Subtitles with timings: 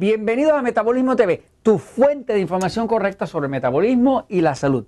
[0.00, 4.86] Bienvenidos a Metabolismo TV, tu fuente de información correcta sobre el metabolismo y la salud.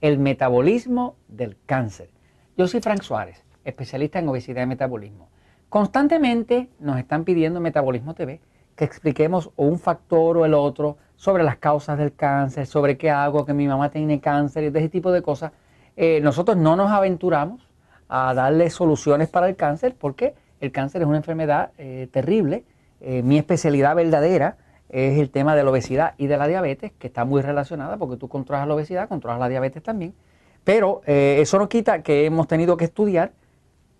[0.00, 2.08] El metabolismo del cáncer.
[2.56, 5.28] Yo soy Frank Suárez, especialista en obesidad y metabolismo.
[5.68, 8.40] Constantemente nos están pidiendo Metabolismo TV
[8.76, 13.44] que expliquemos un factor o el otro sobre las causas del cáncer, sobre qué hago,
[13.44, 15.50] que mi mamá tiene cáncer y de ese tipo de cosas.
[15.96, 17.68] Eh, nosotros no nos aventuramos
[18.06, 22.64] a darle soluciones para el cáncer porque el cáncer es una enfermedad eh, terrible.
[23.00, 24.56] Eh, mi especialidad verdadera
[24.88, 28.16] es el tema de la obesidad y de la diabetes, que está muy relacionada porque
[28.16, 30.14] tú controlas la obesidad, controlas la diabetes también.
[30.62, 33.32] Pero eso no quita que hemos tenido que estudiar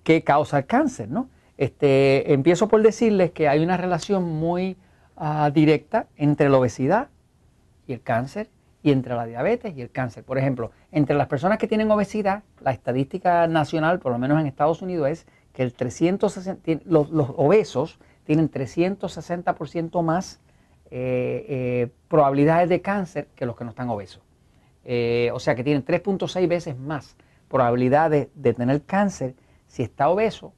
[0.03, 1.29] qué causa el cáncer, ¿no?
[1.57, 4.77] Este, empiezo por decirles que hay una relación muy
[5.17, 7.09] ah, directa entre la obesidad
[7.87, 8.51] y el cáncer
[8.83, 10.25] y entre la diabetes y el cáncer.
[10.25, 14.47] Por ejemplo, entre las personas que tienen obesidad, la estadística nacional, por lo menos en
[14.47, 20.41] Estados Unidos, es que el 360, los, obesos tienen 360% más
[20.91, 24.23] eh, eh, probabilidades de cáncer que los que no están obesos.
[24.85, 27.17] Eh, o sea que tienen 3.6 veces más
[27.49, 29.35] probabilidades de tener cáncer
[29.67, 30.53] si está obeso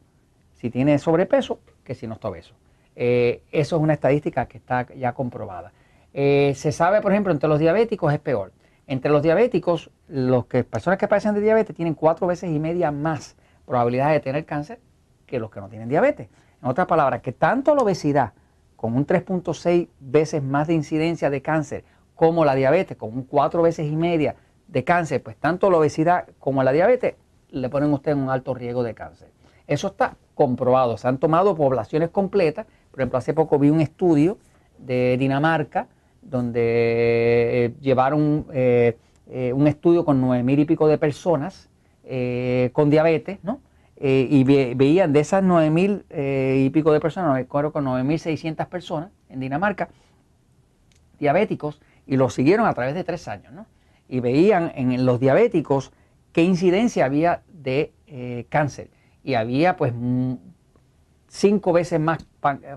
[0.55, 2.55] si tiene sobrepeso que si no está obeso.
[2.94, 5.72] Eso es una estadística que está ya comprobada.
[6.14, 8.53] Se sabe, por ejemplo, entre los diabéticos es peor.
[8.87, 12.91] Entre los diabéticos, las que, personas que padecen de diabetes tienen cuatro veces y media
[12.91, 14.81] más probabilidad de tener cáncer
[15.27, 16.28] que los que no tienen diabetes.
[16.62, 18.32] En otras palabras, que tanto la obesidad,
[18.76, 23.62] con un 3.6 veces más de incidencia de cáncer, como la diabetes, con un cuatro
[23.62, 24.36] veces y media
[24.68, 27.14] de cáncer, pues tanto la obesidad como la diabetes
[27.50, 29.28] le ponen usted en un alto riesgo de cáncer.
[29.66, 30.96] Eso está comprobado.
[30.96, 32.66] Se han tomado poblaciones completas.
[32.91, 34.38] Por ejemplo, hace poco vi un estudio
[34.78, 35.88] de Dinamarca
[36.22, 36.60] donde
[37.64, 38.96] eh, llevaron eh,
[39.28, 41.68] eh, un estudio con nueve mil y pico de personas
[42.72, 43.58] con diabetes, ¿no?
[43.98, 48.66] Y veían de esas nueve mil y pico de personas, acuerdo con nueve mil seiscientas
[48.66, 49.88] personas en Dinamarca,
[51.18, 53.66] diabéticos, y los siguieron a través de tres años, ¿no?
[54.08, 55.92] Y veían en los diabéticos
[56.32, 57.92] qué incidencia había de
[58.50, 58.90] cáncer
[59.24, 59.92] y había pues
[61.28, 62.24] cinco veces más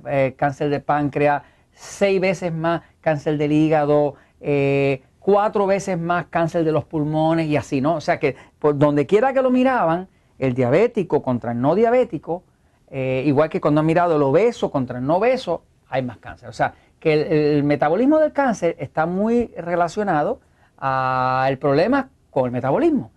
[0.10, 6.64] eh, cáncer de páncreas, seis veces más cáncer del hígado, eh, cuatro veces más cáncer
[6.64, 7.96] de los pulmones y así, ¿no?
[7.96, 10.08] O sea que por donde quiera que lo miraban,
[10.40, 12.44] el diabético contra el no diabético,
[12.90, 16.50] eh, igual que cuando han mirado el obeso contra el no obeso, hay más cáncer.
[16.50, 20.40] O sea que el, metabolismo del cáncer está muy relacionado
[20.78, 23.12] al problema con el metabolismo.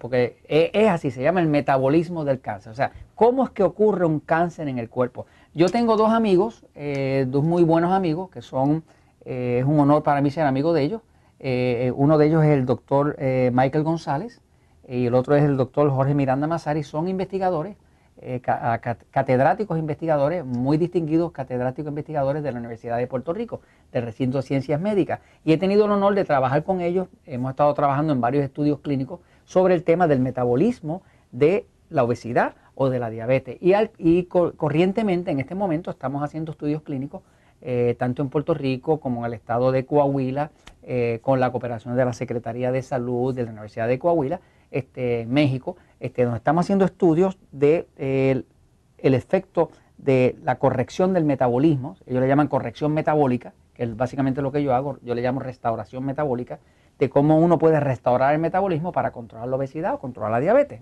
[0.00, 2.70] Porque e, es así, se llama el metabolismo del cáncer.
[2.70, 5.26] O sea, ¿cómo es que ocurre un cáncer en el cuerpo?
[5.54, 8.84] Yo tengo dos amigos, eh, dos muy buenos amigos, que son,
[9.24, 11.02] eh, es un honor para mí ser amigo de ellos.
[11.96, 14.40] Uno de ellos es el doctor Michael González
[14.92, 16.82] y el otro es el doctor Jorge Miranda Mazari.
[16.82, 17.76] Son investigadores,
[19.10, 24.42] catedráticos investigadores, muy distinguidos catedráticos investigadores de la Universidad de Puerto Rico, del recinto de
[24.42, 25.20] ciencias médicas.
[25.44, 27.08] Y he tenido el honor de trabajar con ellos.
[27.26, 32.54] Hemos estado trabajando en varios estudios clínicos sobre el tema del metabolismo de la obesidad
[32.74, 33.56] o de la diabetes.
[33.60, 37.22] Y, corrientemente en este momento estamos haciendo estudios clínicos
[37.60, 40.50] eh, tanto en Puerto Rico como en el estado de Coahuila,
[40.82, 44.40] eh, con la cooperación de la Secretaría de Salud de la Universidad de Coahuila,
[44.72, 47.86] este, México, este, donde estamos haciendo estudios de
[48.98, 54.42] el efecto de la corrección del metabolismo, ellos le llaman corrección metabólica, que es básicamente
[54.42, 56.58] lo que yo hago, yo le llamo restauración metabólica,
[56.98, 60.80] de cómo uno puede restaurar el metabolismo para controlar la obesidad o controlar la diabetes.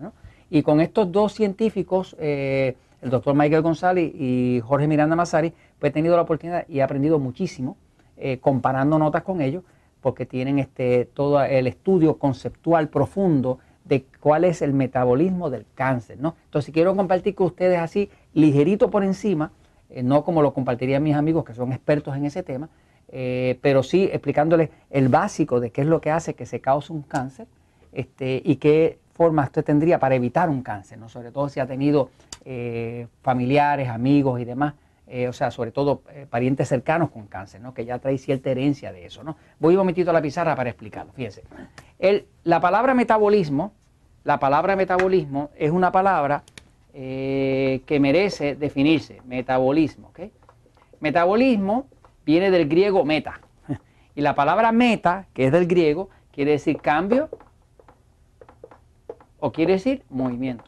[0.50, 5.90] Y con estos dos científicos, eh, el doctor Michael González y Jorge Miranda Mazari, pues
[5.90, 7.76] he tenido la oportunidad y he aprendido muchísimo
[8.16, 9.64] eh, comparando notas con ellos,
[10.00, 13.58] porque tienen este, todo el estudio conceptual profundo
[13.90, 16.18] de cuál es el metabolismo del cáncer.
[16.20, 16.36] ¿no?
[16.44, 19.50] Entonces, quiero compartir con ustedes así, ligerito por encima,
[19.90, 22.68] eh, no como lo compartirían mis amigos que son expertos en ese tema,
[23.08, 26.92] eh, pero sí explicándoles el básico de qué es lo que hace que se cause
[26.92, 27.48] un cáncer
[27.92, 31.08] este, y qué forma usted tendría para evitar un cáncer, ¿no?
[31.08, 32.10] sobre todo si ha tenido
[32.44, 34.74] eh, familiares, amigos y demás,
[35.28, 37.74] o sea, sobre todo parientes cercanos con cáncer, ¿no?
[37.74, 39.24] que ya trae cierta herencia de eso.
[39.24, 39.36] ¿no?
[39.58, 41.42] Voy un momentito a la pizarra para explicarlo, fíjense.
[41.98, 43.72] El, la palabra metabolismo,
[44.24, 46.42] la palabra metabolismo es una palabra
[46.92, 50.12] que merece definirse, metabolismo.
[51.00, 51.86] Metabolismo
[52.26, 53.40] viene del griego meta.
[54.14, 57.28] Y la palabra meta, que es del griego, quiere decir cambio
[59.38, 60.64] o quiere decir movimiento.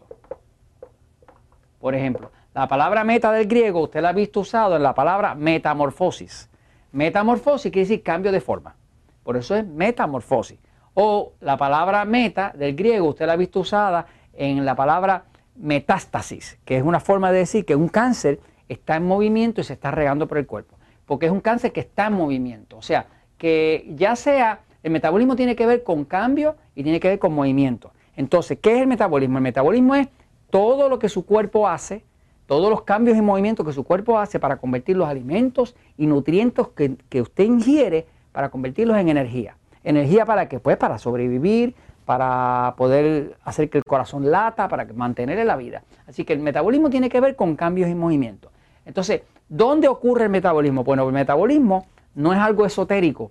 [1.80, 5.34] Por ejemplo, la palabra meta del griego, usted la ha visto usado en la palabra
[5.34, 6.48] metamorfosis.
[6.92, 8.76] Metamorfosis quiere decir cambio de forma.
[9.24, 10.58] Por eso es metamorfosis.
[10.94, 15.24] O la palabra meta del griego, usted la ha visto usada en la palabra
[15.56, 19.72] metástasis, que es una forma de decir que un cáncer está en movimiento y se
[19.74, 20.76] está regando por el cuerpo.
[21.04, 22.78] porque es un cáncer que está en movimiento.
[22.78, 23.06] O sea,
[23.36, 27.34] que ya sea, el metabolismo tiene que ver con cambio y tiene que ver con
[27.34, 27.92] movimiento.
[28.16, 29.38] Entonces, ¿qué es el metabolismo?
[29.38, 30.08] El metabolismo es
[30.48, 32.04] todo lo que su cuerpo hace,
[32.46, 36.68] todos los cambios y movimientos que su cuerpo hace para convertir los alimentos y nutrientes
[36.68, 39.56] que, que usted ingiere, para convertirlos en energía.
[39.84, 40.60] ¿Energía para qué?
[40.60, 41.74] Pues para sobrevivir,
[42.04, 45.82] para poder hacer que el corazón lata, para mantener la vida.
[46.06, 48.52] Así que el metabolismo tiene que ver con cambios y movimientos.
[48.84, 50.84] Entonces, ¿dónde ocurre el metabolismo?
[50.84, 53.30] Bueno, el metabolismo no es algo esotérico,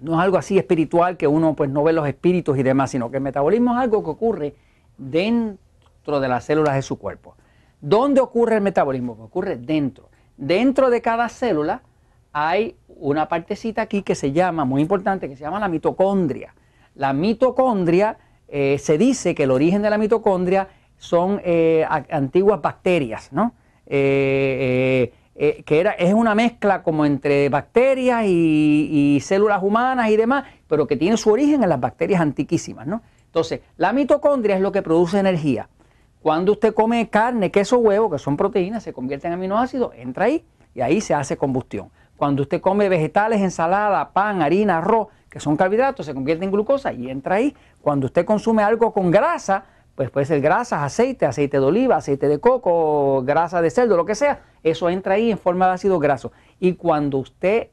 [0.00, 3.10] no es algo así espiritual que uno pues no ve los espíritus y demás, sino
[3.10, 4.54] que el metabolismo es algo que ocurre
[4.98, 7.34] dentro de las células de su cuerpo.
[7.80, 9.12] ¿Dónde ocurre el metabolismo?
[9.20, 10.08] ocurre dentro.
[10.36, 11.82] Dentro de cada célula
[12.38, 16.54] hay una partecita aquí que se llama, muy importante, que se llama la mitocondria.
[16.94, 20.68] La mitocondria, eh, se dice que el origen de la mitocondria
[20.98, 23.54] son eh, antiguas bacterias, ¿no?
[23.86, 30.86] Eh, que era, es una mezcla como entre bacterias y, células humanas y demás, pero
[30.86, 33.00] que tiene su origen en las bacterias antiquísimas, ¿no?
[33.24, 35.70] Entonces, la mitocondria es lo que produce energía.
[36.20, 40.44] Cuando usted come carne, queso, huevo, que son proteínas, se convierten en aminoácidos, entra ahí
[40.74, 41.90] y ahí se hace combustión.
[42.16, 46.92] Cuando usted come vegetales, ensalada, pan, harina, arroz, que son carbohidratos, se convierte en glucosa
[46.92, 47.54] y entra ahí.
[47.82, 49.64] Cuando usted consume algo con grasa,
[49.94, 54.04] pues puede ser grasas, aceite, aceite de oliva, aceite de coco, grasa de cerdo, lo
[54.04, 56.32] que sea, eso entra ahí en forma de ácido graso.
[56.60, 57.68] Y cuando usted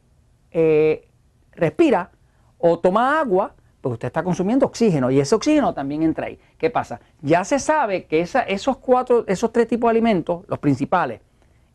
[0.52, 1.08] eh,
[1.52, 2.12] respira
[2.58, 6.40] o toma agua, pues usted está consumiendo oxígeno y ese oxígeno también entra ahí.
[6.58, 7.02] ¿Qué pasa?
[7.22, 11.20] Ya se sabe que esos cuatro, esos tres tipos de alimentos, los principales,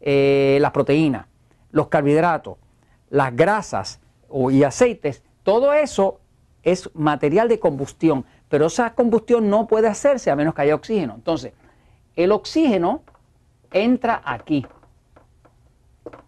[0.01, 1.27] eh, las proteínas,
[1.71, 2.57] los carbohidratos,
[3.11, 4.01] las grasas
[4.51, 6.21] y aceites, todo eso
[6.63, 11.15] es material de combustión, pero esa combustión no puede hacerse a menos que haya oxígeno.
[11.15, 11.53] Entonces,
[12.17, 13.03] el oxígeno
[13.73, 14.67] entra aquí.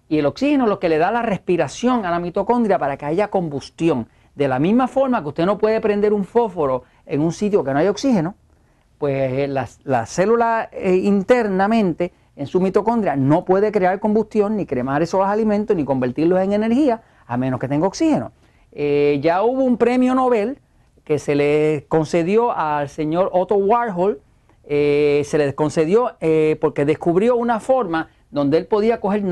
[0.08, 3.06] Y el oxígeno es lo que le da la respiración a la mitocondria para que
[3.06, 4.08] haya combustión.
[4.34, 7.72] De la misma forma que usted no puede prender un fósforo en un sitio que
[7.72, 8.34] no hay oxígeno,
[8.98, 15.26] pues la, célula eh, internamente en su mitocondria no puede crear combustión, ni cremar esos
[15.26, 18.32] alimentos, ni convertirlos en energía, a menos que tenga oxígeno.
[18.72, 20.58] Eh, ya hubo un premio Nobel
[21.04, 24.22] que se le concedió al señor Otto Warhol,
[24.64, 29.22] eh, se le concedió eh, porque descubrió una forma donde él podía coger,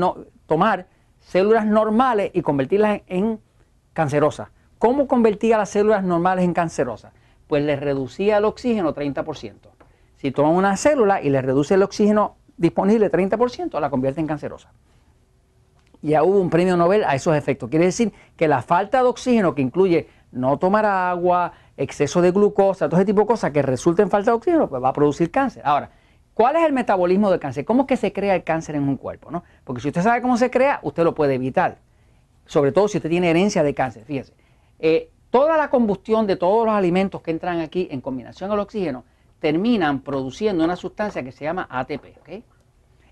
[0.45, 0.85] tomar
[1.19, 3.39] células normales y convertirlas en,
[3.93, 4.49] cancerosas.
[4.77, 7.11] ¿Cómo convertía las células normales en cancerosas?
[7.47, 9.53] Pues le reducía el oxígeno 30%.
[10.17, 14.71] Si toma una célula y le reduce el oxígeno disponible 30%, la convierte en cancerosa.
[16.01, 17.69] Ya hubo un premio Nobel a esos efectos.
[17.69, 22.87] Quiere decir que la falta de oxígeno, que incluye no tomar agua, exceso de glucosa,
[22.87, 25.31] todo ese tipo de cosas que resulten en falta de oxígeno, pues va a producir
[25.31, 25.63] cáncer.
[25.65, 25.89] Ahora,
[26.33, 27.65] ¿cuál es el metabolismo del cáncer?
[27.65, 29.43] ¿Cómo es que se crea el cáncer en un cuerpo?
[29.63, 31.79] Porque si usted sabe cómo se crea, usted lo puede evitar.
[32.45, 34.03] Sobre todo si usted tiene herencia de cáncer.
[34.03, 34.33] Fíjese,
[34.79, 39.03] eh, toda la combustión de todos los alimentos que entran aquí en combinación al oxígeno
[39.39, 42.43] terminan produciendo una sustancia que se llama ATP.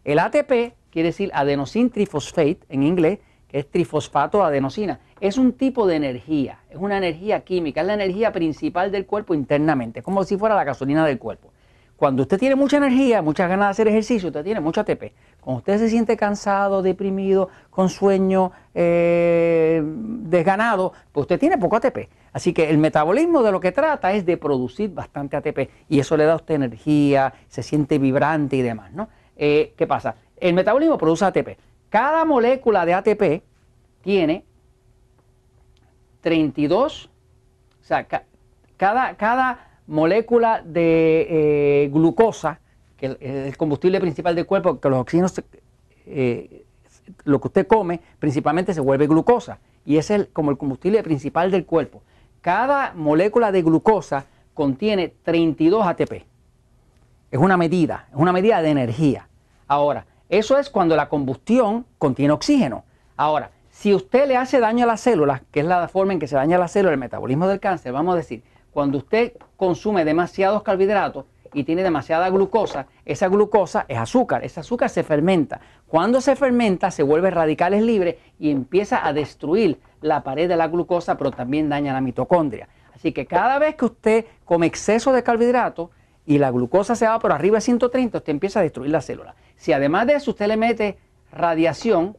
[0.03, 5.00] El ATP quiere decir adenosine trifosfate en inglés, que es trifosfato de adenosina.
[5.19, 9.34] Es un tipo de energía, es una energía química, es la energía principal del cuerpo
[9.34, 11.51] internamente, como si fuera la gasolina del cuerpo.
[11.98, 15.13] Cuando usted tiene mucha energía, muchas ganas de hacer ejercicio, usted tiene mucho ATP.
[15.42, 22.08] Cuando usted se siente cansado, deprimido, con sueño, eh, desganado, pues usted tiene poco ATP.
[22.34, 26.16] Así que el metabolismo de lo que trata es de producir bastante ATP y eso
[26.16, 29.10] le da a usted energía, se siente vibrante y demás, ¿no?
[29.36, 30.16] Eh, ¿Qué pasa?
[30.38, 31.58] El metabolismo produce ATP.
[31.89, 33.44] Cada molécula de ATP
[34.01, 34.46] tiene
[36.22, 37.10] 32,
[37.82, 38.06] o sea,
[38.77, 42.60] cada, cada, molécula de eh, glucosa,
[42.98, 45.41] que es el combustible principal del cuerpo, que los oxígenos,
[46.06, 46.65] eh,
[47.24, 49.60] lo que usted come, principalmente se vuelve glucosa.
[49.86, 52.01] Y ese es como el combustible principal del cuerpo.
[52.41, 56.25] Cada molécula de glucosa contiene 32 ATP.
[57.32, 59.27] Es una medida, es una medida de energía.
[59.67, 62.84] Ahora, eso es cuando la combustión contiene oxígeno.
[63.15, 66.27] Ahora, si usted le hace daño a las células, que es la forma en que
[66.27, 68.44] se daña la célula, el metabolismo del cáncer, vamos a decir,
[68.77, 74.91] cuando usted consume demasiados carbohidratos y tiene demasiada glucosa, esa glucosa es azúcar, ese azúcar
[74.91, 75.60] se fermenta.
[75.88, 80.67] Cuando se fermenta se vuelve radicales libres y empieza a destruir la pared de la
[80.67, 82.69] glucosa, pero también daña la mitocondria.
[82.93, 85.89] Así que cada vez que usted come exceso de carbohidratos
[86.27, 89.34] y la glucosa se va por arriba de 130, usted empieza a destruir la célula.
[89.55, 91.00] Si además de eso usted le mete
[91.31, 92.15] radiación,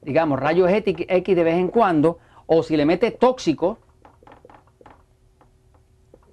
[0.00, 0.96] digamos rayos X
[1.36, 3.80] de vez en cuando, o si le mete tóxico,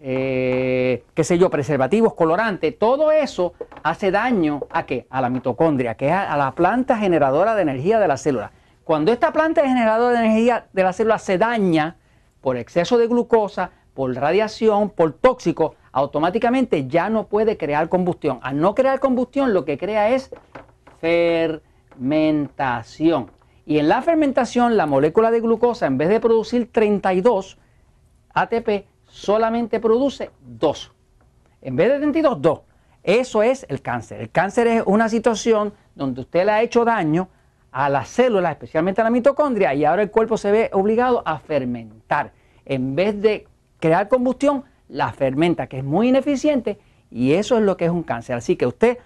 [0.08, 5.08] eh, qué sé yo, preservativos, colorantes, todo eso hace daño a qué?
[5.10, 8.52] A la mitocondria, que es a la planta generadora de energía de la célula.
[8.84, 11.96] Cuando esta planta generadora de energía de la célula se daña
[12.40, 18.38] por exceso de glucosa, por radiación, por tóxico, automáticamente ya no puede crear combustión.
[18.44, 20.30] Al no crear combustión, lo que crea es
[21.02, 23.32] fermentación.
[23.66, 27.58] Y en la fermentación, la molécula de glucosa, en vez de producir 32
[28.36, 28.86] ATP,
[29.16, 30.92] solamente produce 2.
[31.62, 32.60] En vez de 32, 2.
[33.02, 34.20] Eso es el cáncer.
[34.20, 37.30] El cáncer es una situación donde usted le ha hecho daño
[37.72, 41.40] a las células, especialmente a la mitocondria, y ahora el cuerpo se ve obligado a
[41.40, 42.34] fermentar.
[42.66, 43.48] En vez de
[43.80, 46.78] crear combustión, la fermenta, que es muy ineficiente,
[47.10, 48.36] y eso es lo que es un cáncer.
[48.36, 48.98] Así que usted,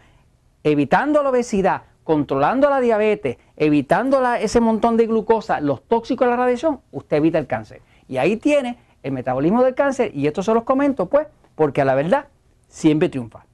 [0.64, 6.38] evitando la obesidad, controlando la diabetes, evitando ese montón de glucosa, los tóxicos de la
[6.38, 7.84] radiación, usted evita el cáncer.
[8.08, 11.86] Y ahí tiene el metabolismo del cáncer, y esto se los comento, pues, porque a
[11.86, 12.28] la verdad
[12.68, 13.46] siempre triunfa.